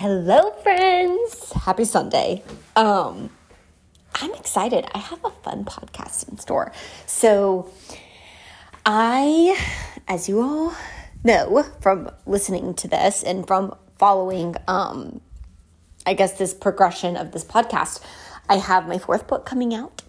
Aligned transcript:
Hello 0.00 0.52
friends. 0.62 1.50
Happy 1.50 1.84
Sunday. 1.84 2.44
Um 2.76 3.30
I'm 4.14 4.32
excited. 4.34 4.86
I 4.94 4.98
have 4.98 5.24
a 5.24 5.30
fun 5.30 5.64
podcast 5.64 6.28
in 6.28 6.38
store. 6.38 6.70
So 7.06 7.68
I 8.86 9.58
as 10.06 10.28
you 10.28 10.40
all 10.40 10.72
know 11.24 11.64
from 11.80 12.12
listening 12.26 12.74
to 12.74 12.86
this 12.86 13.24
and 13.24 13.44
from 13.44 13.74
following 13.98 14.54
um 14.68 15.20
I 16.06 16.14
guess 16.14 16.38
this 16.38 16.54
progression 16.54 17.16
of 17.16 17.32
this 17.32 17.42
podcast, 17.42 18.00
I 18.48 18.58
have 18.58 18.86
my 18.86 18.98
fourth 18.98 19.26
book 19.26 19.46
coming 19.46 19.74
out 19.74 20.02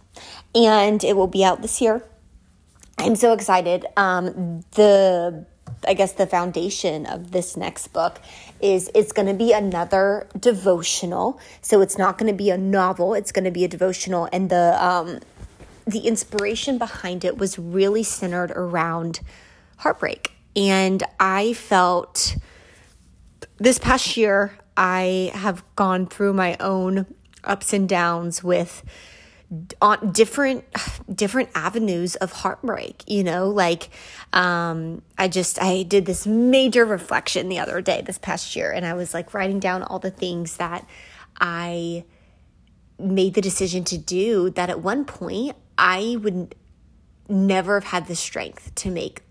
and 0.53 1.03
it 1.03 1.15
will 1.15 1.33
be 1.39 1.43
out 1.43 1.63
this 1.63 1.81
year. 1.81 2.05
I'm 2.99 3.15
so 3.15 3.33
excited. 3.33 3.87
Um 3.97 4.61
the 4.75 5.47
I 5.87 5.93
guess 5.93 6.13
the 6.13 6.27
foundation 6.27 7.07
of 7.07 7.31
this 7.31 7.57
next 7.57 7.87
book 7.87 8.19
is 8.61 8.89
it's 8.93 9.11
going 9.11 9.27
to 9.27 9.33
be 9.33 9.51
another 9.53 10.27
devotional. 10.37 11.39
So 11.61 11.81
it's 11.81 11.97
not 11.97 12.17
going 12.17 12.31
to 12.31 12.37
be 12.37 12.49
a 12.49 12.57
novel, 12.57 13.13
it's 13.13 13.31
going 13.31 13.45
to 13.45 13.51
be 13.51 13.63
a 13.63 13.67
devotional 13.67 14.27
and 14.31 14.49
the 14.49 14.77
um 14.83 15.19
the 15.85 15.99
inspiration 15.99 16.77
behind 16.77 17.25
it 17.25 17.37
was 17.37 17.57
really 17.57 18.03
centered 18.03 18.51
around 18.51 19.21
heartbreak. 19.77 20.33
And 20.55 21.03
I 21.19 21.53
felt 21.53 22.35
this 23.57 23.79
past 23.79 24.15
year 24.15 24.57
I 24.77 25.31
have 25.33 25.63
gone 25.75 26.05
through 26.05 26.33
my 26.33 26.55
own 26.59 27.05
ups 27.43 27.73
and 27.73 27.87
downs 27.89 28.43
with 28.43 28.83
on 29.81 30.11
different 30.11 30.65
different 31.13 31.49
avenues 31.55 32.15
of 32.17 32.31
heartbreak 32.31 33.03
you 33.07 33.23
know? 33.23 33.49
Like 33.49 33.89
um 34.31 35.01
i 35.17 35.27
just 35.27 35.59
i 35.61 35.81
did 35.83 36.05
this 36.05 36.27
major 36.27 36.85
reflection 36.85 37.49
the 37.49 37.57
other 37.57 37.81
day 37.81 38.03
this 38.05 38.19
past 38.19 38.55
year 38.55 38.71
and 38.71 38.85
i 38.85 38.93
was 38.93 39.13
like 39.13 39.33
writing 39.33 39.59
down 39.59 39.81
all 39.81 39.97
the 39.97 40.11
things 40.11 40.57
that 40.57 40.87
i 41.39 42.03
made 42.99 43.33
the 43.33 43.41
decision 43.41 43.83
to 43.83 43.97
do 43.97 44.51
that 44.51 44.69
at 44.69 44.81
one 44.81 45.03
point 45.03 45.55
i 45.79 46.15
would 46.21 46.53
never 47.27 47.79
have 47.79 47.85
had 47.85 48.07
the 48.07 48.15
strength 48.15 48.73
to 48.75 48.91
make 48.91 49.23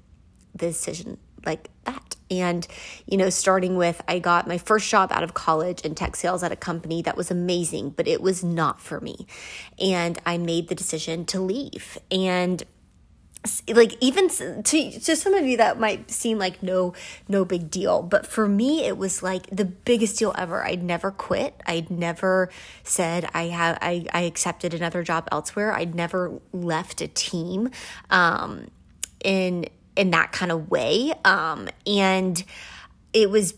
the 0.53 0.67
decision 0.67 1.17
like 1.47 1.71
that 1.85 2.08
and, 2.31 2.67
you 3.07 3.17
know, 3.17 3.31
starting 3.31 3.77
with, 3.77 4.03
I 4.07 4.19
got 4.19 4.47
my 4.47 4.59
first 4.59 4.89
job 4.89 5.11
out 5.13 5.23
of 5.23 5.35
college 5.35 5.81
in 5.83 5.95
tech 5.95 6.17
sales 6.17 6.43
at 6.43 6.53
a 6.53 6.57
company 6.57 7.03
that 7.03 7.17
was 7.17 7.31
amazing, 7.31 7.91
but 7.91 8.07
it 8.07 8.21
was 8.21 8.45
not 8.45 8.81
for 8.81 9.01
me. 9.01 9.27
And 9.79 10.19
I 10.27 10.39
made 10.39 10.69
the 10.69 10.75
decision 10.75 11.25
to 11.27 11.41
leave. 11.41 11.99
And 12.11 12.65
like 13.69 13.97
even 14.01 14.29
to 14.29 14.63
to 14.99 15.17
some 15.17 15.33
of 15.33 15.47
you 15.47 15.57
that 15.57 15.79
might 15.79 16.11
seem 16.11 16.39
like 16.39 16.61
no 16.61 16.93
no 17.29 17.45
big 17.45 17.71
deal 17.71 18.03
but 18.03 18.27
for 18.27 18.49
me 18.49 18.85
it 18.85 18.99
was 18.99 19.23
like 19.23 19.49
the 19.51 19.65
biggest 19.65 20.19
deal 20.19 20.35
ever 20.37 20.65
i'd 20.67 20.83
never 20.83 21.13
quit 21.13 21.55
i'd 21.67 21.89
never 21.89 22.51
said 22.83 23.29
i 23.35 23.45
have 23.45 23.79
i, 23.81 24.05
I 24.13 24.23
accepted 24.23 24.75
another 24.75 25.05
job 25.05 25.29
elsewhere 25.31 25.73
i'd 25.75 25.95
never 25.95 26.41
left 26.53 27.01
a 27.01 27.07
team 27.07 27.71
um 28.11 28.67
in 29.23 29.67
in 29.99 30.13
that 30.13 30.33
kind 30.33 30.51
of 30.53 30.71
way. 30.71 31.13
Um, 31.25 31.69
and 31.87 32.43
it 33.13 33.29
was 33.29 33.55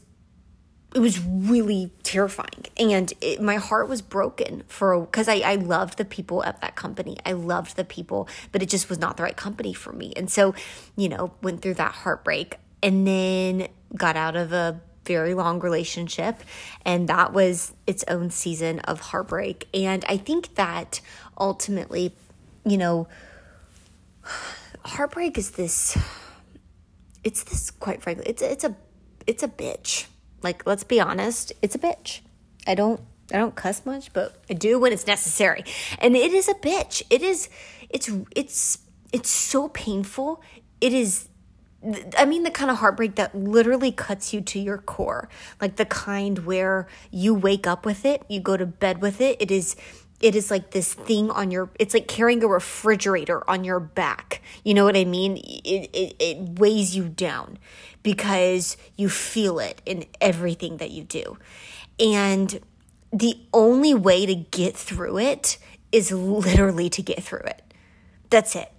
it 0.93 0.99
was 0.99 1.21
really 1.25 1.93
terrifying. 2.03 2.67
And 2.77 3.13
it, 3.21 3.41
my 3.41 3.57
heart 3.57 3.89
was 3.89 4.03
broken 4.03 4.65
for 4.67 5.03
because 5.03 5.29
I, 5.29 5.35
I 5.45 5.55
loved 5.55 5.99
the 5.99 6.05
people 6.05 6.43
at 6.43 6.61
that 6.63 6.75
company. 6.75 7.17
I 7.25 7.33
loved 7.33 7.77
the 7.77 7.85
people 7.85 8.27
but 8.51 8.61
it 8.63 8.69
just 8.69 8.89
was 8.89 8.99
not 8.99 9.17
the 9.17 9.23
right 9.23 9.37
company 9.37 9.73
for 9.73 9.93
me. 9.93 10.13
And 10.17 10.29
so 10.29 10.55
you 10.97 11.09
know 11.09 11.33
went 11.43 11.63
through 11.63 11.75
that 11.75 11.93
heartbreak 11.93 12.57
and 12.83 13.07
then 13.07 13.69
got 13.95 14.17
out 14.17 14.35
of 14.35 14.53
a 14.53 14.81
very 15.05 15.35
long 15.35 15.61
relationship. 15.61 16.41
And 16.85 17.09
that 17.09 17.33
was 17.33 17.75
its 17.87 18.05
own 18.09 18.31
season 18.31 18.81
of 18.81 19.01
heartbreak. 19.01 19.69
And 19.75 20.05
i 20.09 20.17
think 20.17 20.55
that 20.55 21.03
ultimately 21.39 22.15
you 22.65 22.79
know 22.79 23.07
heartbreak 24.85 25.37
is 25.37 25.51
this 25.53 25.97
it's 27.25 27.43
this 27.45 27.71
quite 27.71 28.03
frankly 28.03 28.25
it's 28.27 28.43
it's 28.43 28.65
a 28.65 28.75
it's 29.27 29.43
a 29.43 29.49
bitch. 29.49 30.07
Like 30.43 30.67
let's 30.67 30.85
be 30.85 31.01
honest 31.01 31.53
it's 31.63 31.75
a 31.75 31.79
bitch. 31.79 32.21
I 32.67 32.75
don't 32.75 33.01
i 33.33 33.37
don't 33.37 33.55
cuss 33.55 33.87
much 33.87 34.13
but 34.13 34.43
i 34.51 34.55
do 34.55 34.79
when 34.79 34.93
it's 34.93 35.07
necessary. 35.07 35.65
And 35.99 36.17
it 36.17 36.33
is 36.33 36.49
a 36.49 36.55
bitch. 36.55 37.03
It 37.11 37.23
is 37.23 37.49
it's 37.89 38.11
it's 38.35 38.79
it's 39.13 39.31
so 39.31 39.69
painful. 39.69 40.43
It 40.81 40.93
is 40.93 41.29
I 42.19 42.27
mean, 42.27 42.43
the 42.43 42.51
kind 42.51 42.71
of 42.71 42.79
heartbreak 42.79 43.15
that 43.15 43.35
literally 43.35 43.91
cuts 43.91 44.35
you 44.35 44.43
to 44.43 44.59
your 44.59 44.77
core, 44.77 45.31
like 45.63 45.77
the 45.77 45.87
kind 45.87 46.41
where 46.41 46.87
you 47.11 47.33
wake 47.33 47.67
up 47.67 47.87
with 47.87 48.05
it, 48.05 48.23
you 48.29 48.39
go 48.39 48.59
to 48.59 48.67
bed 48.67 49.01
with 49.01 49.21
it. 49.21 49.41
It 49.41 49.51
is 49.51 49.77
it 50.21 50.37
is 50.37 50.51
like 50.51 50.71
this 50.71 50.93
thing 50.93 51.31
on 51.31 51.51
your 51.51 51.71
it's 51.79 51.95
like 51.95 52.07
carrying 52.07 52.43
a 52.45 52.49
refrigerator 52.49 53.49
on 53.49 53.65
your 53.65 53.81
back. 53.81 54.43
You 54.65 54.75
know 54.75 54.85
what 54.85 54.97
i 54.97 55.05
mean? 55.05 55.39
It, 55.39 55.91
it, 55.93 56.17
it 56.19 56.59
weighs 56.59 56.95
you 56.95 57.09
down 57.09 57.59
because 58.03 58.77
you 58.97 59.09
feel 59.09 59.59
it 59.59 59.81
in 59.87 60.05
everything 60.21 60.77
that 60.77 60.91
you 60.91 61.05
do. 61.05 61.39
And 61.99 62.61
the 63.13 63.39
only 63.53 63.95
way 63.95 64.27
to 64.27 64.35
get 64.35 64.77
through 64.77 65.19
it 65.19 65.59
is 65.91 66.13
literally 66.13 66.89
to 66.91 67.03
get 67.03 67.23
through 67.23 67.41
it. 67.41 67.63
That's 68.29 68.55
it. 68.55 68.71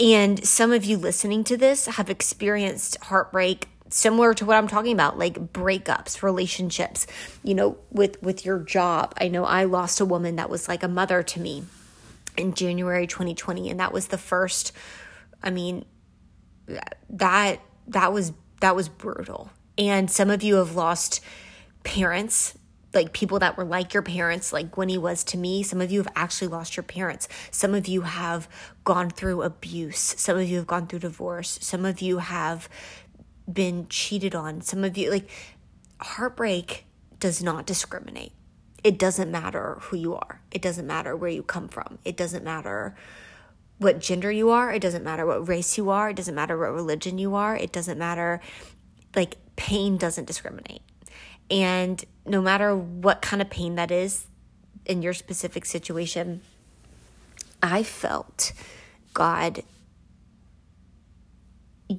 And 0.00 0.46
some 0.46 0.72
of 0.72 0.84
you 0.84 0.96
listening 0.96 1.44
to 1.44 1.56
this 1.56 1.86
have 1.86 2.08
experienced 2.10 2.96
heartbreak 3.04 3.68
similar 3.90 4.34
to 4.34 4.44
what 4.44 4.56
I'm 4.56 4.68
talking 4.68 4.92
about 4.92 5.18
like 5.18 5.52
breakups 5.52 6.22
relationships 6.22 7.06
you 7.42 7.54
know 7.54 7.78
with 7.90 8.22
with 8.22 8.44
your 8.44 8.58
job 8.60 9.14
I 9.20 9.28
know 9.28 9.44
I 9.44 9.64
lost 9.64 10.00
a 10.00 10.04
woman 10.04 10.36
that 10.36 10.48
was 10.48 10.68
like 10.68 10.82
a 10.82 10.88
mother 10.88 11.22
to 11.22 11.40
me 11.40 11.64
in 12.36 12.54
January 12.54 13.06
2020 13.06 13.70
and 13.70 13.80
that 13.80 13.92
was 13.92 14.08
the 14.08 14.18
first 14.18 14.72
I 15.42 15.50
mean 15.50 15.84
that 17.10 17.60
that 17.88 18.12
was 18.12 18.32
that 18.60 18.76
was 18.76 18.88
brutal 18.88 19.50
and 19.76 20.10
some 20.10 20.30
of 20.30 20.42
you 20.42 20.56
have 20.56 20.76
lost 20.76 21.20
parents 21.82 22.56
like 22.92 23.12
people 23.12 23.38
that 23.38 23.56
were 23.56 23.64
like 23.64 23.94
your 23.94 24.02
parents, 24.02 24.52
like 24.52 24.70
Gwenny 24.70 24.98
was 24.98 25.22
to 25.24 25.38
me. 25.38 25.62
Some 25.62 25.80
of 25.80 25.90
you 25.90 26.00
have 26.00 26.12
actually 26.16 26.48
lost 26.48 26.76
your 26.76 26.82
parents. 26.82 27.28
Some 27.50 27.74
of 27.74 27.86
you 27.86 28.02
have 28.02 28.48
gone 28.84 29.10
through 29.10 29.42
abuse. 29.42 29.98
Some 29.98 30.36
of 30.36 30.48
you 30.48 30.56
have 30.56 30.66
gone 30.66 30.86
through 30.86 31.00
divorce. 31.00 31.58
Some 31.62 31.84
of 31.84 32.00
you 32.00 32.18
have 32.18 32.68
been 33.52 33.86
cheated 33.88 34.34
on. 34.34 34.60
Some 34.60 34.84
of 34.84 34.96
you, 34.96 35.10
like, 35.10 35.28
heartbreak 36.00 36.86
does 37.18 37.42
not 37.42 37.66
discriminate. 37.66 38.32
It 38.82 38.98
doesn't 38.98 39.30
matter 39.30 39.78
who 39.82 39.96
you 39.96 40.14
are, 40.14 40.40
it 40.50 40.62
doesn't 40.62 40.86
matter 40.86 41.14
where 41.14 41.30
you 41.30 41.42
come 41.42 41.68
from, 41.68 41.98
it 42.04 42.16
doesn't 42.16 42.42
matter 42.42 42.96
what 43.78 43.98
gender 43.98 44.30
you 44.30 44.50
are, 44.50 44.72
it 44.72 44.80
doesn't 44.80 45.04
matter 45.04 45.26
what 45.26 45.48
race 45.48 45.76
you 45.76 45.90
are, 45.90 46.10
it 46.10 46.16
doesn't 46.16 46.34
matter 46.34 46.56
what 46.56 46.72
religion 46.72 47.18
you 47.18 47.34
are, 47.34 47.56
it 47.56 47.72
doesn't 47.72 47.98
matter. 47.98 48.40
Like, 49.14 49.36
pain 49.56 49.96
doesn't 49.96 50.26
discriminate. 50.26 50.82
And 51.50 52.02
no 52.24 52.40
matter 52.40 52.76
what 52.76 53.20
kind 53.20 53.42
of 53.42 53.50
pain 53.50 53.74
that 53.74 53.90
is 53.90 54.26
in 54.86 55.02
your 55.02 55.12
specific 55.12 55.64
situation, 55.64 56.42
I 57.62 57.82
felt 57.82 58.52
God 59.12 59.62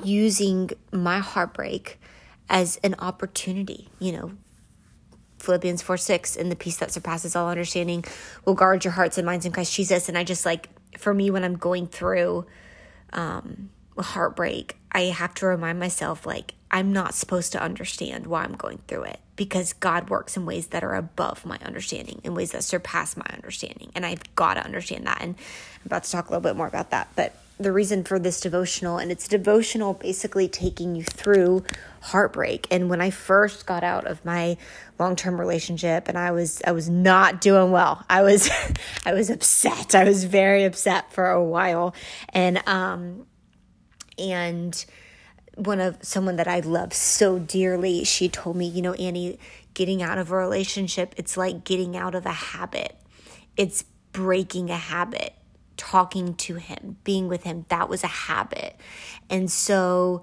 using 0.03 0.71
my 0.91 1.19
heartbreak 1.19 1.99
as 2.49 2.79
an 2.83 2.95
opportunity, 2.99 3.89
you 3.99 4.11
know. 4.11 4.31
Philippians 5.39 5.81
4 5.81 5.97
6, 5.97 6.35
and 6.35 6.51
the 6.51 6.55
peace 6.55 6.77
that 6.77 6.91
surpasses 6.91 7.35
all 7.35 7.49
understanding 7.49 8.05
will 8.45 8.53
guard 8.53 8.85
your 8.85 8.91
hearts 8.93 9.17
and 9.17 9.25
minds 9.25 9.45
in 9.45 9.51
Christ 9.51 9.73
Jesus. 9.73 10.07
And 10.07 10.17
I 10.17 10.23
just 10.23 10.45
like, 10.45 10.69
for 10.99 11.13
me, 11.13 11.31
when 11.31 11.43
I'm 11.43 11.57
going 11.57 11.87
through 11.87 12.45
um, 13.11 13.71
heartbreak, 13.97 14.77
I 14.91 15.05
have 15.05 15.33
to 15.35 15.47
remind 15.47 15.79
myself, 15.79 16.25
like, 16.25 16.53
I'm 16.69 16.93
not 16.93 17.13
supposed 17.13 17.51
to 17.53 17.61
understand 17.61 18.27
why 18.27 18.43
I'm 18.43 18.55
going 18.55 18.79
through 18.87 19.03
it 19.03 19.19
because 19.35 19.73
God 19.73 20.09
works 20.09 20.37
in 20.37 20.45
ways 20.45 20.67
that 20.67 20.83
are 20.83 20.95
above 20.95 21.45
my 21.45 21.57
understanding, 21.65 22.21
in 22.23 22.35
ways 22.35 22.51
that 22.51 22.63
surpass 22.63 23.17
my 23.17 23.25
understanding. 23.33 23.91
And 23.95 24.05
I've 24.05 24.35
got 24.35 24.53
to 24.53 24.63
understand 24.63 25.07
that. 25.07 25.17
And 25.21 25.35
I'm 25.35 25.85
about 25.85 26.03
to 26.03 26.11
talk 26.11 26.27
a 26.27 26.31
little 26.31 26.41
bit 26.41 26.55
more 26.55 26.67
about 26.67 26.91
that. 26.91 27.09
But 27.15 27.35
the 27.61 27.71
reason 27.71 28.03
for 28.03 28.19
this 28.19 28.41
devotional, 28.41 28.97
and 28.97 29.11
it's 29.11 29.27
devotional 29.27 29.93
basically 29.93 30.47
taking 30.47 30.95
you 30.95 31.03
through 31.03 31.63
heartbreak. 32.01 32.67
And 32.71 32.89
when 32.89 32.99
I 32.99 33.09
first 33.09 33.65
got 33.65 33.83
out 33.83 34.05
of 34.05 34.23
my 34.25 34.57
long-term 34.99 35.39
relationship 35.39 36.07
and 36.07 36.17
I 36.17 36.31
was 36.31 36.61
I 36.65 36.71
was 36.71 36.89
not 36.89 37.41
doing 37.41 37.71
well. 37.71 38.03
I 38.09 38.23
was 38.23 38.49
I 39.05 39.13
was 39.13 39.29
upset. 39.29 39.95
I 39.95 40.03
was 40.03 40.23
very 40.23 40.63
upset 40.63 41.11
for 41.11 41.29
a 41.29 41.43
while. 41.43 41.95
And 42.29 42.67
um 42.67 43.25
and 44.17 44.85
one 45.55 45.79
of 45.79 45.97
someone 46.01 46.37
that 46.37 46.47
I 46.47 46.61
love 46.61 46.93
so 46.93 47.37
dearly, 47.37 48.03
she 48.03 48.29
told 48.29 48.55
me, 48.55 48.67
you 48.67 48.81
know, 48.81 48.93
Annie, 48.93 49.37
getting 49.73 50.01
out 50.01 50.17
of 50.17 50.31
a 50.31 50.35
relationship, 50.35 51.13
it's 51.17 51.37
like 51.37 51.63
getting 51.63 51.95
out 51.95 52.15
of 52.15 52.25
a 52.25 52.31
habit. 52.31 52.95
It's 53.57 53.83
breaking 54.11 54.69
a 54.69 54.77
habit 54.77 55.33
talking 55.81 56.35
to 56.35 56.55
him, 56.55 56.97
being 57.03 57.27
with 57.27 57.41
him, 57.41 57.65
that 57.69 57.89
was 57.89 58.03
a 58.03 58.07
habit. 58.07 58.75
And 59.31 59.49
so, 59.49 60.21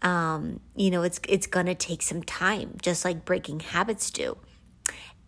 um, 0.00 0.60
you 0.76 0.92
know, 0.92 1.02
it's 1.02 1.20
it's 1.28 1.48
gonna 1.48 1.74
take 1.74 2.02
some 2.02 2.22
time, 2.22 2.76
just 2.80 3.04
like 3.04 3.24
breaking 3.24 3.60
habits 3.60 4.12
do. 4.12 4.38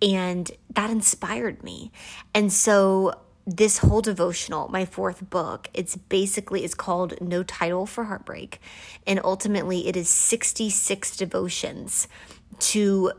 And 0.00 0.48
that 0.70 0.90
inspired 0.90 1.64
me. 1.64 1.90
And 2.32 2.52
so 2.52 3.20
this 3.46 3.78
whole 3.78 4.00
devotional, 4.00 4.68
my 4.68 4.84
fourth 4.84 5.28
book, 5.28 5.68
it's 5.74 5.96
basically 5.96 6.64
it's 6.64 6.74
called 6.74 7.20
No 7.20 7.42
Title 7.42 7.84
for 7.84 8.04
Heartbreak. 8.04 8.60
And 9.08 9.20
ultimately 9.24 9.88
it 9.88 9.96
is 9.96 10.08
66 10.08 11.16
devotions 11.16 12.06
to 12.60 13.12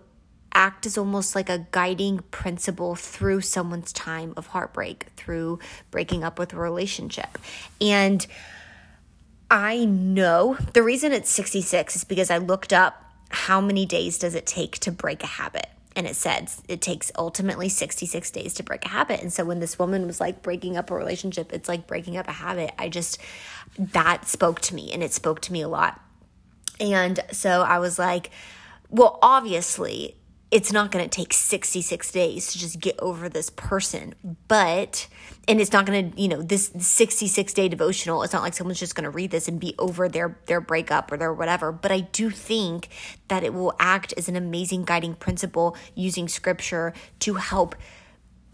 act 0.55 0.85
as 0.85 0.97
almost 0.97 1.35
like 1.35 1.49
a 1.49 1.67
guiding 1.71 2.19
principle 2.31 2.95
through 2.95 3.41
someone's 3.41 3.93
time 3.93 4.33
of 4.37 4.47
heartbreak, 4.47 5.07
through 5.15 5.59
breaking 5.91 6.23
up 6.23 6.39
with 6.39 6.53
a 6.53 6.57
relationship. 6.57 7.37
And 7.79 8.25
I 9.51 9.85
know 9.85 10.57
the 10.73 10.81
reason 10.81 11.11
it's 11.11 11.29
66 11.29 11.97
is 11.97 12.03
because 12.05 12.31
I 12.31 12.37
looked 12.37 12.73
up 12.73 13.01
how 13.29 13.61
many 13.61 13.85
days 13.85 14.17
does 14.17 14.33
it 14.33 14.45
take 14.45 14.79
to 14.79 14.91
break 14.91 15.21
a 15.23 15.27
habit. 15.27 15.67
And 15.97 16.07
it 16.07 16.15
said 16.15 16.51
it 16.67 16.81
takes 16.81 17.11
ultimately 17.17 17.69
66 17.69 18.31
days 18.31 18.53
to 18.55 18.63
break 18.63 18.85
a 18.85 18.89
habit. 18.89 19.21
And 19.21 19.31
so 19.31 19.45
when 19.45 19.59
this 19.59 19.77
woman 19.77 20.07
was 20.07 20.19
like 20.19 20.41
breaking 20.41 20.77
up 20.77 20.89
a 20.89 20.95
relationship 20.95 21.53
it's 21.53 21.69
like 21.69 21.85
breaking 21.87 22.17
up 22.17 22.27
a 22.27 22.33
habit. 22.33 22.71
I 22.79 22.89
just 22.89 23.19
that 23.77 24.27
spoke 24.27 24.61
to 24.61 24.75
me 24.75 24.91
and 24.91 25.03
it 25.03 25.13
spoke 25.13 25.41
to 25.41 25.53
me 25.53 25.61
a 25.61 25.67
lot. 25.67 26.01
And 26.79 27.19
so 27.31 27.61
i 27.61 27.79
was 27.79 27.97
like 27.97 28.31
well 28.89 29.17
obviously 29.21 30.15
it's 30.55 30.71
not 30.71 30.89
going 30.89 31.03
to 31.03 31.09
take 31.09 31.33
66 31.33 32.11
days 32.13 32.53
to 32.53 32.57
just 32.57 32.79
get 32.79 32.97
over 32.99 33.27
this 33.27 33.49
person 33.49 34.15
but 34.47 35.05
and 35.49 35.59
it's 35.59 35.73
not 35.73 35.85
going 35.85 36.13
to 36.13 36.21
you 36.21 36.29
know 36.29 36.41
this 36.41 36.71
66 36.77 37.53
day 37.53 37.67
devotional 37.67 38.23
it's 38.23 38.31
not 38.31 38.41
like 38.41 38.53
someone's 38.53 38.79
just 38.79 38.95
going 38.95 39.03
to 39.03 39.09
read 39.09 39.31
this 39.31 39.49
and 39.49 39.59
be 39.59 39.75
over 39.77 40.07
their 40.07 40.39
their 40.45 40.61
breakup 40.61 41.11
or 41.11 41.17
their 41.17 41.33
whatever 41.33 41.73
but 41.73 41.91
i 41.91 41.99
do 41.99 42.29
think 42.29 42.87
that 43.27 43.43
it 43.43 43.53
will 43.53 43.75
act 43.79 44.13
as 44.15 44.29
an 44.29 44.37
amazing 44.37 44.85
guiding 44.85 45.13
principle 45.13 45.75
using 45.93 46.29
scripture 46.29 46.93
to 47.19 47.33
help 47.33 47.75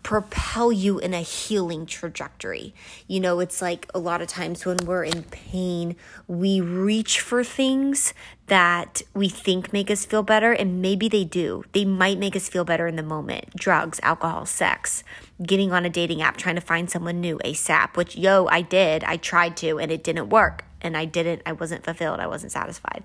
propel 0.03 0.71
you 0.71 0.99
in 0.99 1.13
a 1.13 1.21
healing 1.21 1.85
trajectory. 1.85 2.73
You 3.07 3.19
know, 3.19 3.39
it's 3.39 3.61
like 3.61 3.87
a 3.93 3.99
lot 3.99 4.21
of 4.21 4.27
times 4.27 4.65
when 4.65 4.77
we're 4.85 5.03
in 5.03 5.23
pain, 5.23 5.95
we 6.27 6.59
reach 6.59 7.19
for 7.19 7.43
things 7.43 8.13
that 8.47 9.01
we 9.13 9.29
think 9.29 9.71
make 9.71 9.89
us 9.91 10.05
feel 10.05 10.23
better, 10.23 10.51
and 10.51 10.81
maybe 10.81 11.07
they 11.07 11.23
do. 11.23 11.63
They 11.71 11.85
might 11.85 12.17
make 12.17 12.35
us 12.35 12.49
feel 12.49 12.65
better 12.65 12.87
in 12.87 12.95
the 12.95 13.03
moment 13.03 13.55
drugs, 13.55 13.99
alcohol, 14.03 14.45
sex, 14.45 15.03
getting 15.41 15.71
on 15.71 15.85
a 15.85 15.89
dating 15.89 16.21
app, 16.21 16.37
trying 16.37 16.55
to 16.55 16.61
find 16.61 16.89
someone 16.89 17.21
new 17.21 17.37
ASAP, 17.45 17.95
which, 17.95 18.15
yo, 18.15 18.47
I 18.47 18.61
did. 18.61 19.03
I 19.03 19.17
tried 19.17 19.55
to, 19.57 19.79
and 19.79 19.91
it 19.91 20.03
didn't 20.03 20.29
work. 20.29 20.65
And 20.81 20.97
I 20.97 21.05
didn't, 21.05 21.43
I 21.45 21.51
wasn't 21.51 21.85
fulfilled. 21.85 22.19
I 22.19 22.25
wasn't 22.25 22.51
satisfied. 22.51 23.03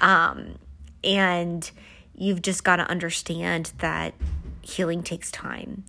Um, 0.00 0.54
and 1.02 1.68
you've 2.14 2.40
just 2.40 2.62
got 2.62 2.76
to 2.76 2.88
understand 2.88 3.72
that 3.78 4.14
healing 4.62 5.02
takes 5.02 5.30
time 5.30 5.84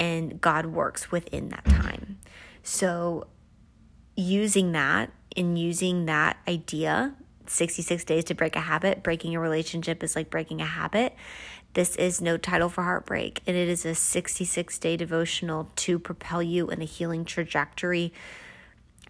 and 0.00 0.40
God 0.40 0.66
works 0.66 1.12
within 1.12 1.50
that 1.50 1.64
time. 1.66 2.18
So, 2.62 3.26
using 4.16 4.72
that 4.72 5.12
and 5.36 5.58
using 5.58 6.06
that 6.06 6.38
idea 6.48 7.14
66 7.46 8.04
days 8.04 8.24
to 8.24 8.34
break 8.34 8.56
a 8.56 8.60
habit, 8.60 9.02
breaking 9.02 9.34
a 9.34 9.40
relationship 9.40 10.02
is 10.02 10.16
like 10.16 10.30
breaking 10.30 10.60
a 10.60 10.66
habit. 10.66 11.14
This 11.74 11.96
is 11.96 12.20
no 12.20 12.36
title 12.36 12.68
for 12.68 12.82
heartbreak, 12.82 13.42
and 13.46 13.56
it 13.56 13.68
is 13.68 13.84
a 13.84 13.94
66 13.94 14.78
day 14.78 14.96
devotional 14.96 15.70
to 15.76 15.98
propel 15.98 16.42
you 16.42 16.70
in 16.70 16.80
a 16.80 16.86
healing 16.86 17.24
trajectory 17.24 18.12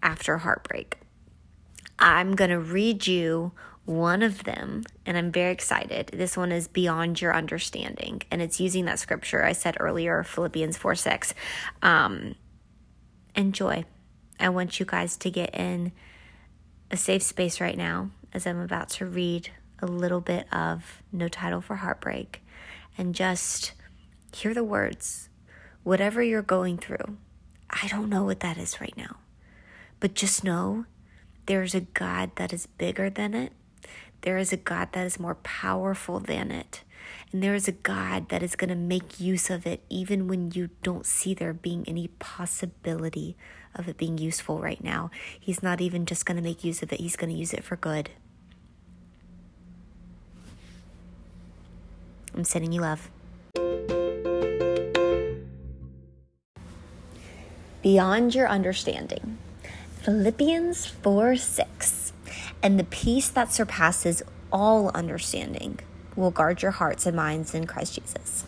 after 0.03 0.39
heartbreak. 0.39 0.97
I'm 1.99 2.35
going 2.35 2.49
to 2.49 2.59
read 2.59 3.07
you 3.07 3.53
one 3.85 4.21
of 4.21 4.43
them, 4.43 4.83
and 5.05 5.17
I'm 5.17 5.31
very 5.31 5.51
excited. 5.51 6.11
This 6.13 6.37
one 6.37 6.51
is 6.51 6.67
beyond 6.67 7.21
your 7.21 7.35
understanding, 7.35 8.21
and 8.29 8.41
it's 8.41 8.59
using 8.59 8.85
that 8.85 8.99
scripture 8.99 9.43
I 9.43 9.53
said 9.53 9.77
earlier, 9.79 10.23
Philippians 10.23 10.77
4 10.77 10.95
6. 10.95 11.33
Um, 11.81 12.35
enjoy. 13.35 13.85
I 14.39 14.49
want 14.49 14.79
you 14.79 14.85
guys 14.85 15.17
to 15.17 15.29
get 15.29 15.55
in 15.55 15.91
a 16.89 16.97
safe 16.97 17.23
space 17.23 17.61
right 17.61 17.77
now 17.77 18.11
as 18.33 18.45
I'm 18.45 18.59
about 18.59 18.89
to 18.89 19.05
read 19.05 19.49
a 19.79 19.87
little 19.87 20.21
bit 20.21 20.51
of 20.53 21.01
No 21.11 21.27
Title 21.27 21.61
for 21.61 21.77
Heartbreak 21.77 22.43
and 22.97 23.15
just 23.15 23.73
hear 24.33 24.53
the 24.53 24.63
words. 24.63 25.29
Whatever 25.83 26.21
you're 26.21 26.43
going 26.43 26.77
through, 26.77 27.17
I 27.69 27.87
don't 27.87 28.09
know 28.09 28.23
what 28.23 28.41
that 28.41 28.57
is 28.57 28.79
right 28.79 28.95
now, 28.95 29.17
but 29.99 30.13
just 30.13 30.43
know 30.43 30.85
there's 31.47 31.73
a 31.73 31.81
God 31.81 32.31
that 32.35 32.53
is 32.53 32.67
bigger 32.67 33.09
than 33.09 33.33
it 33.33 33.53
there 34.21 34.37
is 34.37 34.53
a 34.53 34.57
God 34.57 34.89
that 34.93 35.05
is 35.05 35.19
more 35.19 35.35
powerful 35.35 36.19
than 36.19 36.51
it. 36.51 36.83
And 37.31 37.41
there 37.41 37.55
is 37.55 37.67
a 37.67 37.71
God 37.71 38.29
that 38.29 38.43
is 38.43 38.55
going 38.55 38.69
to 38.69 38.75
make 38.75 39.19
use 39.19 39.49
of 39.49 39.65
it 39.65 39.83
even 39.89 40.27
when 40.27 40.51
you 40.51 40.69
don't 40.83 41.05
see 41.05 41.33
there 41.33 41.53
being 41.53 41.83
any 41.87 42.07
possibility 42.19 43.35
of 43.73 43.87
it 43.87 43.97
being 43.97 44.17
useful 44.17 44.59
right 44.59 44.83
now. 44.83 45.09
He's 45.39 45.63
not 45.63 45.81
even 45.81 46.05
just 46.05 46.25
going 46.25 46.37
to 46.37 46.43
make 46.43 46.63
use 46.63 46.83
of 46.83 46.91
it, 46.93 46.99
He's 46.99 47.15
going 47.15 47.31
to 47.31 47.39
use 47.39 47.53
it 47.53 47.63
for 47.63 47.75
good. 47.75 48.09
I'm 52.33 52.43
sending 52.43 52.71
you 52.71 52.81
love. 52.81 53.09
Beyond 57.81 58.35
your 58.35 58.47
understanding. 58.47 59.37
Philippians 60.03 60.85
4 60.85 61.35
6 61.35 62.00
and 62.63 62.79
the 62.79 62.83
peace 62.83 63.29
that 63.29 63.51
surpasses 63.51 64.23
all 64.51 64.89
understanding 64.89 65.79
will 66.15 66.31
guard 66.31 66.61
your 66.61 66.71
hearts 66.71 67.05
and 67.05 67.15
minds 67.15 67.53
in 67.53 67.65
Christ 67.65 67.95
Jesus. 67.95 68.45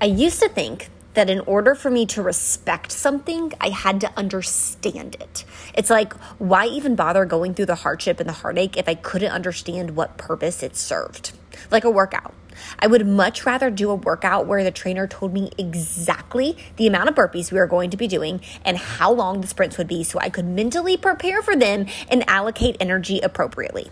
I 0.00 0.06
used 0.06 0.40
to 0.40 0.48
think 0.48 0.90
that 1.14 1.30
in 1.30 1.40
order 1.40 1.74
for 1.74 1.90
me 1.90 2.06
to 2.06 2.22
respect 2.22 2.92
something, 2.92 3.52
I 3.60 3.70
had 3.70 4.00
to 4.02 4.12
understand 4.16 5.16
it. 5.18 5.44
It's 5.74 5.90
like, 5.90 6.12
why 6.38 6.66
even 6.66 6.94
bother 6.94 7.24
going 7.24 7.54
through 7.54 7.66
the 7.66 7.74
hardship 7.74 8.20
and 8.20 8.28
the 8.28 8.34
heartache 8.34 8.76
if 8.76 8.88
I 8.88 8.94
couldn't 8.94 9.32
understand 9.32 9.96
what 9.96 10.16
purpose 10.16 10.62
it 10.62 10.76
served? 10.76 11.32
Like 11.70 11.84
a 11.84 11.90
workout. 11.90 12.34
I 12.78 12.86
would 12.86 13.06
much 13.06 13.46
rather 13.46 13.70
do 13.70 13.90
a 13.90 13.94
workout 13.94 14.46
where 14.46 14.64
the 14.64 14.70
trainer 14.70 15.06
told 15.06 15.32
me 15.32 15.50
exactly 15.58 16.56
the 16.76 16.86
amount 16.86 17.08
of 17.08 17.14
burpees 17.14 17.52
we 17.52 17.58
were 17.58 17.66
going 17.66 17.90
to 17.90 17.96
be 17.96 18.08
doing 18.08 18.40
and 18.64 18.76
how 18.76 19.12
long 19.12 19.40
the 19.40 19.46
sprints 19.46 19.78
would 19.78 19.88
be 19.88 20.04
so 20.04 20.18
I 20.18 20.30
could 20.30 20.46
mentally 20.46 20.96
prepare 20.96 21.42
for 21.42 21.56
them 21.56 21.86
and 22.08 22.28
allocate 22.28 22.76
energy 22.80 23.20
appropriately. 23.20 23.88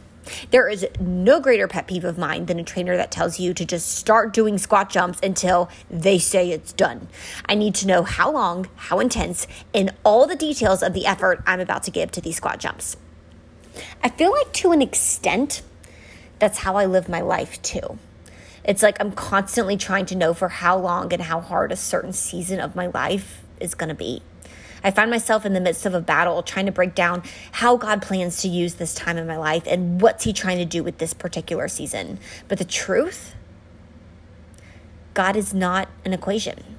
There 0.51 0.69
is 0.69 0.87
no 0.99 1.41
greater 1.41 1.69
pet 1.69 1.87
peeve 1.87 2.05
of 2.05 2.19
mine 2.19 2.47
than 2.47 2.59
a 2.59 2.65
trainer 2.65 2.97
that 2.97 3.11
tells 3.11 3.39
you 3.39 3.55
to 3.55 3.65
just 3.65 3.89
start 3.93 4.33
doing 4.33 4.59
squat 4.59 4.91
jumps 4.91 5.21
until 5.23 5.71
they 5.91 6.19
say 6.19 6.51
it's 6.51 6.73
done. 6.73 7.09
I 7.49 7.55
need 7.55 7.75
to 7.77 7.87
know 7.87 8.03
how 8.03 8.31
long, 8.31 8.69
how 8.77 8.99
intense, 8.99 9.47
and 9.75 9.93
all 10.05 10.27
the 10.27 10.37
details 10.37 10.83
of 10.83 10.93
the 10.93 11.07
effort 11.07 11.43
I'm 11.47 11.61
about 11.61 11.85
to 11.85 11.91
give 11.91 12.11
to 12.13 12.21
these 12.21 12.37
squat 12.37 12.59
jumps. 12.59 12.97
I 14.03 14.09
feel 14.09 14.33
like 14.33 14.53
to 14.55 14.73
an 14.73 14.83
extent, 14.83 15.63
that's 16.39 16.59
how 16.59 16.77
I 16.77 16.87
live 16.87 17.09
my 17.09 17.21
life 17.21 17.61
too. 17.63 17.99
It's 18.67 18.83
like 18.83 19.01
I'm 19.01 19.13
constantly 19.13 19.77
trying 19.77 20.07
to 20.07 20.17
know 20.17 20.35
for 20.35 20.49
how 20.49 20.77
long 20.77 21.13
and 21.13 21.23
how 21.23 21.41
hard 21.41 21.71
a 21.71 21.77
certain 21.77 22.13
season 22.13 22.59
of 22.59 22.75
my 22.75 22.89
life 22.89 23.45
is 23.61 23.75
going 23.75 23.91
to 23.91 23.95
be. 23.95 24.23
I 24.83 24.91
find 24.91 25.09
myself 25.09 25.47
in 25.47 25.53
the 25.53 25.61
midst 25.61 25.87
of 25.87 25.95
a 25.95 26.01
battle 26.01 26.43
trying 26.43 26.67
to 26.67 26.73
break 26.73 26.95
down 26.95 27.23
how 27.53 27.77
God 27.77 28.03
plans 28.03 28.43
to 28.43 28.49
use 28.49 28.75
this 28.75 28.93
time 28.93 29.17
in 29.17 29.27
my 29.27 29.37
life 29.37 29.63
and 29.67 30.01
what's 30.01 30.25
He 30.25 30.33
trying 30.33 30.59
to 30.59 30.65
do 30.65 30.83
with 30.83 30.99
this 30.99 31.15
particular 31.15 31.69
season. 31.69 32.19
But 32.49 32.59
the 32.59 32.65
truth, 32.65 33.37
God 35.15 35.37
is 35.37 35.55
not 35.55 35.89
an 36.05 36.13
equation. 36.13 36.77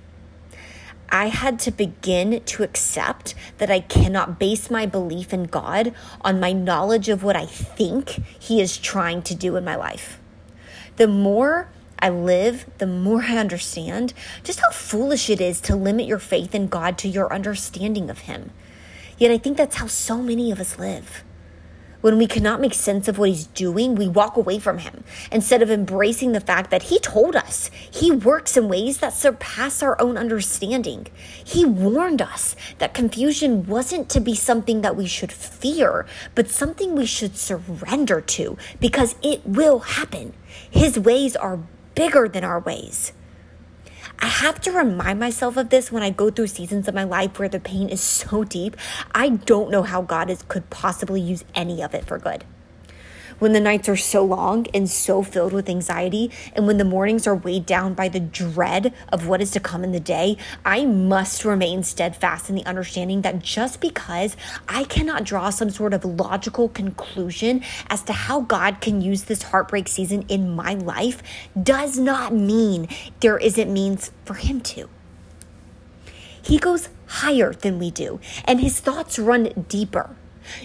I 1.09 1.27
had 1.27 1.57
to 1.59 1.71
begin 1.71 2.41
to 2.43 2.63
accept 2.63 3.33
that 3.59 3.71
I 3.71 3.79
cannot 3.79 4.39
base 4.39 4.69
my 4.69 4.85
belief 4.85 5.33
in 5.33 5.45
God 5.45 5.93
on 6.19 6.41
my 6.41 6.51
knowledge 6.51 7.07
of 7.07 7.23
what 7.23 7.37
I 7.37 7.45
think 7.45 8.21
He 8.39 8.59
is 8.59 8.77
trying 8.77 9.21
to 9.23 9.35
do 9.35 9.55
in 9.55 9.63
my 9.63 9.75
life. 9.75 10.19
The 10.97 11.07
more 11.07 11.69
I 11.99 12.09
live, 12.09 12.69
the 12.77 12.87
more 12.87 13.23
I 13.23 13.37
understand 13.37 14.13
just 14.43 14.59
how 14.59 14.69
foolish 14.69 15.29
it 15.29 15.41
is 15.41 15.59
to 15.61 15.75
limit 15.75 16.05
your 16.05 16.19
faith 16.19 16.53
in 16.53 16.67
God 16.67 16.97
to 16.99 17.07
your 17.07 17.33
understanding 17.33 18.09
of 18.09 18.19
Him. 18.19 18.51
Yet 19.17 19.31
I 19.31 19.37
think 19.37 19.57
that's 19.57 19.77
how 19.77 19.87
so 19.87 20.21
many 20.21 20.51
of 20.51 20.59
us 20.59 20.77
live. 20.77 21.23
When 22.01 22.19
we 22.19 22.27
cannot 22.27 22.61
make 22.61 22.75
sense 22.75 23.07
of 23.07 23.17
what 23.17 23.29
He's 23.29 23.47
doing, 23.47 23.95
we 23.95 24.07
walk 24.07 24.37
away 24.37 24.59
from 24.59 24.77
Him 24.77 25.03
instead 25.31 25.63
of 25.63 25.71
embracing 25.71 26.31
the 26.31 26.39
fact 26.39 26.69
that 26.69 26.83
He 26.83 26.99
told 26.99 27.35
us 27.35 27.71
He 27.73 28.11
works 28.11 28.55
in 28.55 28.69
ways 28.69 28.99
that 28.99 29.13
surpass 29.13 29.81
our 29.81 29.99
own 29.99 30.15
understanding. 30.15 31.07
He 31.43 31.65
warned 31.65 32.21
us 32.21 32.55
that 32.77 32.93
confusion 32.93 33.65
wasn't 33.65 34.09
to 34.11 34.19
be 34.19 34.35
something 34.35 34.81
that 34.81 34.95
we 34.95 35.07
should 35.07 35.31
fear, 35.31 36.05
but 36.35 36.49
something 36.49 36.95
we 36.95 37.07
should 37.07 37.35
surrender 37.35 38.21
to 38.21 38.57
because 38.79 39.15
it 39.23 39.43
will 39.45 39.79
happen. 39.79 40.33
His 40.69 40.99
ways 40.99 41.35
are 41.35 41.59
bigger 41.97 42.29
than 42.29 42.43
our 42.43 42.59
ways. 42.59 43.11
I 44.19 44.27
have 44.27 44.61
to 44.61 44.71
remind 44.71 45.19
myself 45.19 45.57
of 45.57 45.69
this 45.69 45.91
when 45.91 46.03
I 46.03 46.11
go 46.11 46.29
through 46.29 46.47
seasons 46.47 46.87
of 46.87 46.93
my 46.93 47.03
life 47.03 47.39
where 47.39 47.49
the 47.49 47.59
pain 47.59 47.89
is 47.89 48.01
so 48.01 48.43
deep. 48.43 48.77
I 49.13 49.29
don't 49.29 49.71
know 49.71 49.81
how 49.81 50.03
God 50.03 50.29
is, 50.29 50.43
could 50.43 50.69
possibly 50.69 51.19
use 51.19 51.43
any 51.55 51.81
of 51.81 51.95
it 51.95 52.05
for 52.05 52.19
good. 52.19 52.45
When 53.39 53.53
the 53.53 53.59
nights 53.59 53.87
are 53.89 53.95
so 53.95 54.23
long 54.23 54.67
and 54.73 54.89
so 54.89 55.23
filled 55.23 55.53
with 55.53 55.69
anxiety, 55.69 56.31
and 56.53 56.67
when 56.67 56.77
the 56.77 56.83
mornings 56.83 57.27
are 57.27 57.35
weighed 57.35 57.65
down 57.65 57.93
by 57.93 58.09
the 58.09 58.19
dread 58.19 58.93
of 59.09 59.27
what 59.27 59.41
is 59.41 59.51
to 59.51 59.59
come 59.59 59.83
in 59.83 59.91
the 59.91 59.99
day, 59.99 60.37
I 60.65 60.85
must 60.85 61.45
remain 61.45 61.83
steadfast 61.83 62.49
in 62.49 62.55
the 62.55 62.65
understanding 62.65 63.21
that 63.21 63.39
just 63.39 63.81
because 63.81 64.35
I 64.67 64.83
cannot 64.85 65.23
draw 65.23 65.49
some 65.49 65.69
sort 65.69 65.93
of 65.93 66.03
logical 66.03 66.69
conclusion 66.69 67.63
as 67.89 68.01
to 68.03 68.13
how 68.13 68.41
God 68.41 68.81
can 68.81 69.01
use 69.01 69.23
this 69.23 69.43
heartbreak 69.43 69.87
season 69.87 70.25
in 70.27 70.55
my 70.55 70.73
life 70.73 71.21
does 71.61 71.97
not 71.97 72.33
mean 72.33 72.87
there 73.19 73.37
isn't 73.37 73.71
means 73.71 74.11
for 74.25 74.35
Him 74.35 74.61
to. 74.61 74.89
He 76.41 76.57
goes 76.57 76.89
higher 77.07 77.53
than 77.53 77.77
we 77.79 77.91
do, 77.91 78.19
and 78.45 78.61
His 78.61 78.79
thoughts 78.79 79.19
run 79.19 79.65
deeper. 79.67 80.15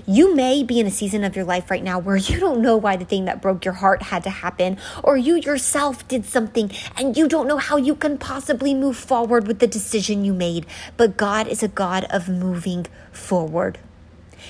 You 0.07 0.35
may 0.35 0.63
be 0.63 0.81
in 0.81 0.87
a 0.87 0.91
season 0.91 1.25
of 1.25 1.37
your 1.37 1.45
life 1.45 1.71
right 1.71 1.83
now 1.83 1.99
where 1.99 2.17
you 2.17 2.39
don't 2.39 2.61
know 2.61 2.77
why 2.77 2.97
the 2.97 3.05
thing 3.05 3.25
that 3.27 3.43
broke 3.43 3.65
your 3.65 3.75
heart 3.75 4.03
had 4.03 4.23
to 4.25 4.31
happen, 4.31 4.79
or 5.03 5.17
you 5.17 5.37
yourself 5.37 6.07
did 6.09 6.25
something 6.25 6.71
and 6.97 7.17
you 7.17 7.29
don't 7.29 7.49
know 7.49 7.59
how 7.59 7.77
you 7.77 7.95
can 7.95 8.19
possibly 8.19 8.75
move 8.75 8.97
forward 8.97 9.47
with 9.47 9.59
the 9.59 9.67
decision 9.67 10.25
you 10.25 10.33
made. 10.33 10.67
But 10.97 11.17
God 11.17 11.49
is 11.49 11.63
a 11.63 11.69
God 11.69 12.05
of 12.05 12.29
moving 12.29 12.87
forward. 13.11 13.79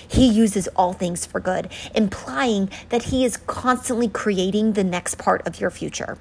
He 0.09 0.27
uses 0.27 0.69
all 0.69 0.93
things 0.93 1.27
for 1.27 1.41
good, 1.41 1.71
implying 1.95 2.71
that 2.89 3.05
He 3.05 3.25
is 3.25 3.37
constantly 3.37 4.09
creating 4.09 4.73
the 4.73 4.85
next 4.85 5.17
part 5.17 5.47
of 5.47 5.61
your 5.61 5.71
future. 5.71 6.19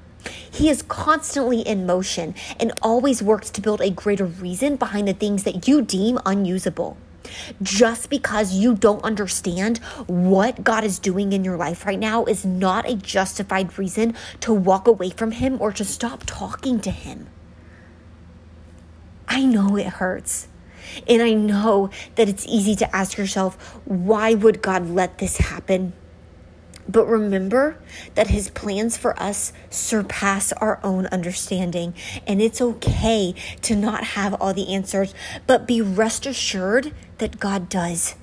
He 0.50 0.70
is 0.70 0.82
constantly 0.84 1.62
in 1.62 1.86
motion 1.86 2.36
and 2.60 2.74
always 2.82 3.24
works 3.24 3.50
to 3.52 3.62
build 3.62 3.82
a 3.82 3.90
greater 3.90 4.26
reason 4.26 4.76
behind 4.76 5.08
the 5.08 5.14
things 5.14 5.44
that 5.44 5.68
you 5.68 5.82
deem 5.82 6.20
unusable. 6.26 6.98
Just 7.62 8.10
because 8.10 8.54
you 8.54 8.76
don't 8.76 9.04
understand 9.04 9.78
what 10.08 10.64
God 10.64 10.84
is 10.84 11.00
doing 11.00 11.34
in 11.34 11.44
your 11.44 11.58
life 11.58 11.86
right 11.86 12.00
now 12.00 12.26
is 12.26 12.46
not 12.46 12.90
a 12.90 12.96
justified 12.96 13.78
reason 13.78 14.16
to 14.42 14.54
walk 14.54 14.88
away 14.88 15.10
from 15.10 15.32
Him 15.32 15.62
or 15.62 15.72
to 15.72 15.86
stop 15.86 16.24
talking 16.26 16.80
to 16.82 16.92
Him. 16.92 17.28
I 19.28 19.46
know 19.46 19.78
it 19.78 19.88
hurts. 19.88 20.48
And 21.08 21.22
I 21.22 21.34
know 21.34 21.90
that 22.16 22.28
it's 22.28 22.46
easy 22.48 22.76
to 22.78 22.96
ask 22.96 23.18
yourself, 23.18 23.80
why 23.86 24.34
would 24.34 24.62
God 24.62 24.90
let 24.90 25.20
this 25.20 25.38
happen? 25.38 25.94
But 26.88 27.06
remember 27.06 27.78
that 28.16 28.28
his 28.28 28.50
plans 28.50 28.98
for 28.98 29.20
us 29.22 29.54
surpass 29.70 30.52
our 30.54 30.80
own 30.84 31.06
understanding. 31.08 31.94
And 32.28 32.42
it's 32.42 32.62
okay 32.62 33.34
to 33.62 33.76
not 33.76 34.04
have 34.04 34.34
all 34.36 34.54
the 34.54 34.74
answers, 34.74 35.14
but 35.48 35.68
be 35.68 35.82
rest 35.82 36.26
assured 36.26 36.94
that 37.20 37.40
God 37.40 37.70
does. 37.70 38.16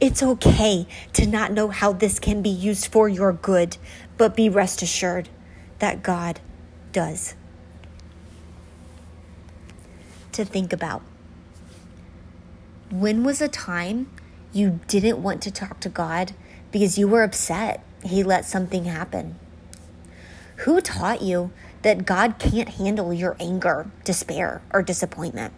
It's 0.00 0.22
okay 0.22 0.86
to 1.12 1.26
not 1.26 1.52
know 1.52 1.68
how 1.68 1.92
this 1.92 2.18
can 2.18 2.42
be 2.42 2.50
used 2.50 2.88
for 2.88 3.08
your 3.08 3.32
good, 3.32 3.76
but 4.16 4.34
be 4.34 4.48
rest 4.48 4.82
assured 4.82 5.28
that 5.78 6.02
God 6.02 6.40
does. 6.92 7.34
To 10.32 10.44
think 10.44 10.72
about 10.72 11.02
when 12.90 13.24
was 13.24 13.40
a 13.40 13.48
time 13.48 14.10
you 14.52 14.80
didn't 14.86 15.22
want 15.22 15.40
to 15.42 15.50
talk 15.50 15.80
to 15.80 15.88
God 15.88 16.32
because 16.70 16.98
you 16.98 17.08
were 17.08 17.22
upset 17.22 17.82
he 18.02 18.22
let 18.22 18.44
something 18.44 18.84
happen? 18.84 19.36
Who 20.58 20.80
taught 20.80 21.22
you 21.22 21.50
that 21.82 22.06
God 22.06 22.38
can't 22.38 22.68
handle 22.68 23.12
your 23.12 23.36
anger, 23.40 23.90
despair, 24.04 24.62
or 24.72 24.82
disappointment? 24.82 25.52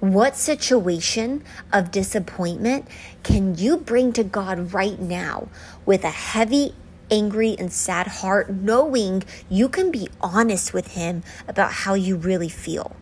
What 0.00 0.36
situation 0.36 1.44
of 1.72 1.90
disappointment 1.90 2.86
can 3.22 3.56
you 3.56 3.76
bring 3.76 4.12
to 4.14 4.24
God 4.24 4.72
right 4.72 4.98
now 4.98 5.48
with 5.84 6.04
a 6.04 6.10
heavy, 6.10 6.74
angry, 7.10 7.56
and 7.58 7.72
sad 7.72 8.06
heart, 8.06 8.48
knowing 8.50 9.24
you 9.50 9.68
can 9.68 9.90
be 9.90 10.08
honest 10.20 10.72
with 10.72 10.92
Him 10.92 11.22
about 11.46 11.72
how 11.72 11.94
you 11.94 12.16
really 12.16 12.48
feel? 12.48 12.96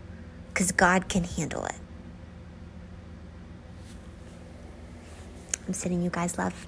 Because 0.49 0.73
God 0.73 1.09
can 1.09 1.25
handle 1.25 1.67
it. 1.67 1.77
I'm 5.67 5.75
sending 5.75 6.03
you 6.03 6.11
guys 6.11 6.39
love. 6.39 6.67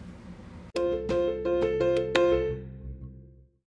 Thank 0.78 1.10
you 1.10 1.27